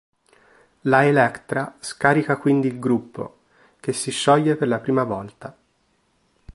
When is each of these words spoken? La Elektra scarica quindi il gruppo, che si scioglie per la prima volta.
La 0.85 1.05
Elektra 1.05 1.75
scarica 1.79 2.37
quindi 2.37 2.65
il 2.67 2.79
gruppo, 2.79 3.41
che 3.79 3.93
si 3.93 4.09
scioglie 4.09 4.55
per 4.55 4.67
la 4.67 4.79
prima 4.79 5.03
volta. 5.03 5.55